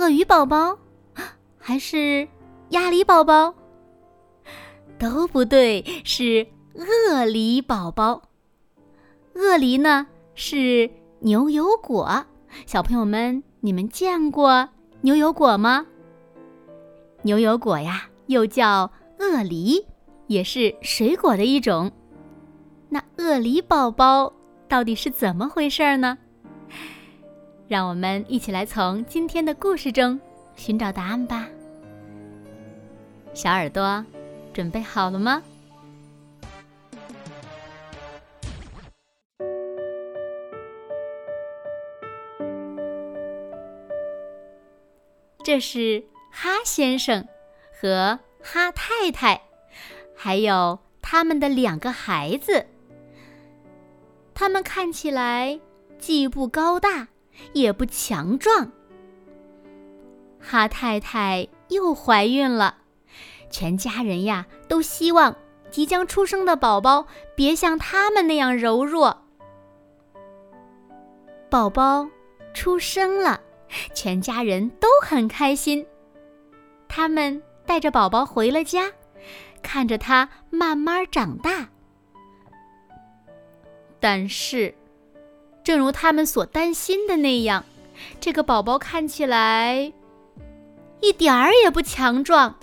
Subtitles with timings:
[0.00, 0.78] 鳄鱼宝宝，
[1.60, 2.26] 还是
[2.70, 3.54] 鸭梨宝宝？
[4.98, 8.22] 都不对，是鳄梨宝宝。
[9.34, 12.24] 鳄梨呢是牛油果，
[12.64, 14.66] 小朋友们，你们见过
[15.02, 15.84] 牛油果吗？
[17.20, 19.86] 牛油果呀，又叫鳄梨，
[20.28, 21.92] 也是水果的一种。
[22.88, 24.32] 那鳄梨宝宝
[24.66, 26.16] 到底是怎么回事呢？
[27.70, 30.20] 让我们一起来从今天的故事中
[30.56, 31.46] 寻找答案吧。
[33.32, 34.04] 小耳朵，
[34.52, 35.40] 准备好了吗？
[45.44, 47.24] 这是哈先生
[47.80, 49.42] 和哈太太，
[50.16, 52.66] 还有他们的两个孩子。
[54.34, 55.60] 他们看起来
[56.00, 57.06] 既不高大。
[57.52, 58.70] 也不强壮。
[60.40, 62.78] 哈太太又怀孕了，
[63.50, 65.36] 全家人呀都希望
[65.70, 69.24] 即将出生的宝宝别像他们那样柔弱。
[71.50, 72.08] 宝宝
[72.54, 73.40] 出生了，
[73.92, 75.86] 全家人都很开心。
[76.88, 78.90] 他们带着宝宝回了家，
[79.62, 81.68] 看着他慢慢长大。
[84.00, 84.74] 但是。
[85.70, 87.64] 正如他们所担心的那样，
[88.20, 89.92] 这个宝宝看起来
[91.00, 92.56] 一点儿也不强壮。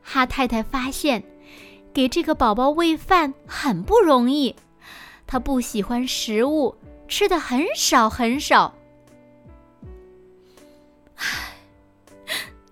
[0.00, 1.24] 哈太太发现，
[1.92, 4.54] 给这个宝宝喂饭很不容易，
[5.26, 6.76] 他不喜欢食物，
[7.08, 8.72] 吃的很少很少。
[11.16, 11.56] 唉，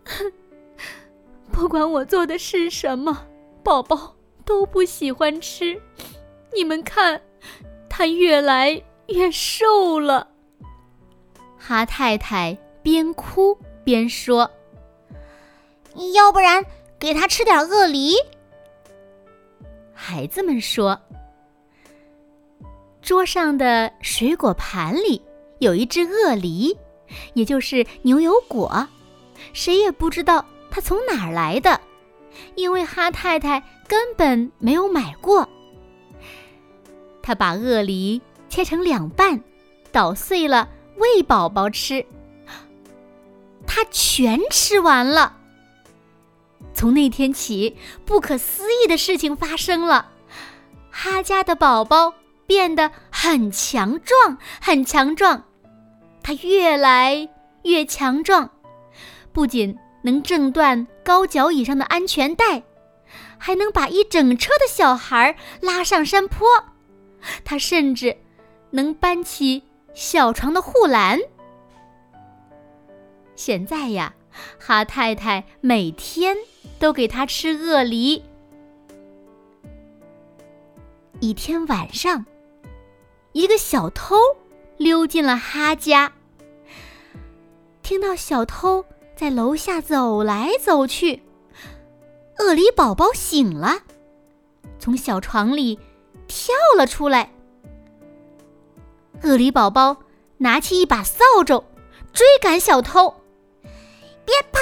[1.50, 3.26] 不管我做的是什么，
[3.64, 4.14] 宝宝
[4.44, 5.82] 都不喜欢吃。
[6.54, 7.20] 你们看。
[7.97, 10.27] 他越来越瘦了。
[11.56, 14.50] 哈太太边哭边说
[16.12, 16.66] ：“要不然
[16.99, 18.16] 给他吃点鳄梨。”
[19.94, 21.00] 孩子们说
[23.00, 25.22] ：“桌上的水果盘里
[25.61, 26.76] 有一只鳄梨，
[27.34, 28.88] 也就是牛油果，
[29.53, 31.81] 谁也不知道它从哪儿来的，
[32.56, 35.49] 因为哈太太根本没有买过。”
[37.26, 38.20] 他把鳄梨
[38.50, 39.42] 切成两半，
[39.90, 40.68] 捣碎了
[40.98, 42.04] 喂宝宝吃。
[43.66, 45.38] 他全吃完了。
[46.74, 50.10] 从那天起，不可思议的事情发生了：
[50.90, 52.12] 哈家的宝宝
[52.46, 55.44] 变得很强壮，很强壮。
[56.22, 57.30] 他越来
[57.62, 58.50] 越强壮，
[59.32, 62.64] 不仅能挣断高脚椅上的安全带，
[63.38, 66.46] 还能把一整车的小孩拉上山坡。
[67.44, 68.16] 他甚至
[68.70, 69.62] 能搬起
[69.94, 71.18] 小床的护栏。
[73.36, 74.14] 现在呀，
[74.58, 76.36] 哈太太每天
[76.78, 78.22] 都给他吃鳄梨。
[81.20, 82.26] 一天晚上，
[83.32, 84.16] 一个小偷
[84.76, 86.12] 溜进了哈家，
[87.82, 88.84] 听到小偷
[89.16, 91.22] 在楼下走来走去，
[92.38, 93.82] 鳄梨宝宝醒了，
[94.78, 95.78] 从小床里。
[96.26, 97.30] 跳了出来，
[99.22, 99.96] 鳄梨宝宝
[100.38, 101.64] 拿起一把扫帚，
[102.12, 103.14] 追赶小偷。
[104.24, 104.60] 别跑！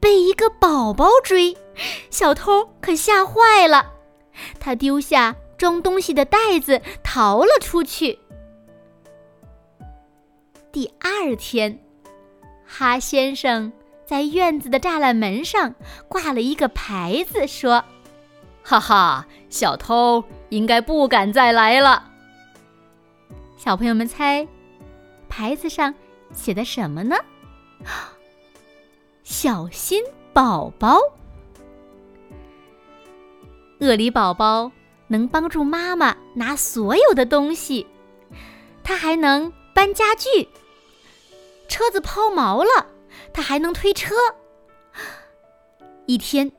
[0.00, 1.56] 被一个宝宝追，
[2.10, 3.92] 小偷可吓坏了，
[4.58, 8.18] 他丢下装东西的袋子逃了出去。
[10.72, 11.78] 第二天，
[12.66, 13.72] 哈先生
[14.04, 15.74] 在院子的栅栏门上
[16.08, 17.84] 挂了一个牌子，说。
[18.70, 22.08] 哈哈，小偷应该不敢再来了。
[23.56, 24.46] 小朋友们猜，
[25.28, 25.92] 牌子上
[26.32, 27.16] 写的什么呢？
[29.24, 30.00] 小心
[30.32, 31.00] 宝宝，
[33.80, 34.70] 鳄梨宝宝
[35.08, 37.84] 能帮助妈妈拿所有的东西，
[38.84, 40.48] 它还能搬家具。
[41.66, 42.86] 车子抛锚了，
[43.32, 44.14] 它还能推车。
[46.06, 46.52] 一天。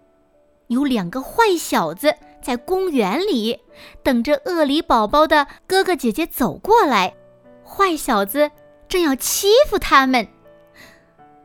[0.71, 3.59] 有两个坏小子在公园里
[4.01, 7.13] 等着鳄梨宝宝的哥哥姐姐走过来。
[7.61, 8.49] 坏小子
[8.87, 10.25] 正要欺负他们。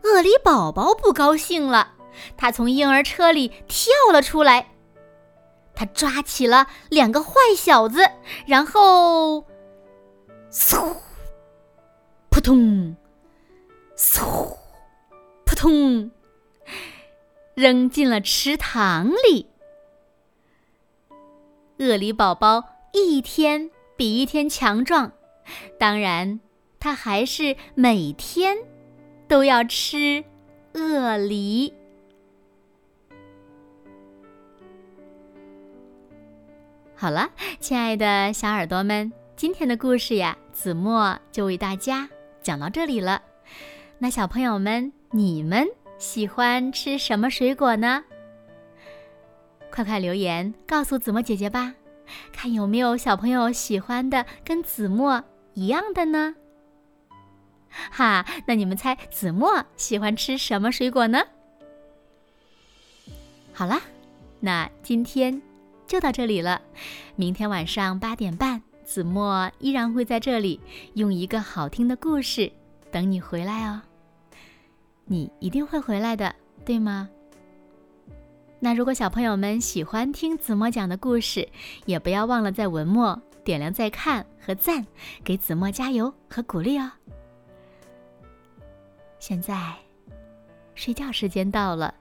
[0.04, 1.94] 鳄梨宝宝不高兴了，
[2.36, 4.68] 他从婴儿车里跳了出来。
[5.74, 8.08] 他抓起了两个坏小子，
[8.46, 9.44] 然后，
[10.52, 10.94] 嗖，
[12.30, 12.94] 扑通，
[13.96, 14.56] 嗖，
[15.44, 16.10] 扑通，
[17.56, 19.46] 扔进了池塘里。
[21.78, 22.62] 鳄梨宝宝
[22.92, 25.10] 一天比一天强壮，
[25.78, 26.38] 当然，
[26.78, 28.58] 他还是每天
[29.26, 30.22] 都要吃
[30.74, 31.72] 鳄梨。
[36.94, 42.06] 好了，亲爱的小耳朵们，今天的故事呀，子墨就为大家
[42.42, 43.22] 讲到这里了。
[43.98, 45.66] 那小朋友们，你们
[45.98, 48.04] 喜欢吃什么水果呢？
[49.70, 51.74] 快快留言告诉子墨姐姐吧，
[52.32, 55.22] 看有没有小朋友喜欢的跟子墨
[55.54, 56.34] 一样的呢？
[57.90, 61.22] 哈，那你们猜子墨喜欢吃什么水果呢？
[63.52, 63.80] 好啦，
[64.40, 65.40] 那今天。
[65.86, 66.60] 就到这里了，
[67.14, 70.60] 明天晚上八点半，子墨依然会在这里
[70.94, 72.50] 用一个好听的故事
[72.90, 73.80] 等你回来哦。
[75.06, 77.08] 你一定会回来的，对吗？
[78.58, 81.48] 那如果小朋友们喜欢听子墨讲的故事，
[81.84, 84.86] 也不要忘了在文末点亮再看和赞，
[85.22, 86.90] 给子墨加油和鼓励哦。
[89.18, 89.74] 现在，
[90.74, 91.94] 睡觉时间到了，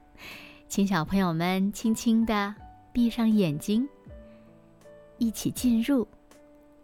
[0.67, 2.53] 请小朋友们轻轻的。
[2.91, 3.85] 闭上眼睛，
[5.17, 6.07] 一起进入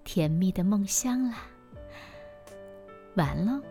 [0.03, 1.37] 甜蜜的梦乡啦！
[3.15, 3.61] 完喽。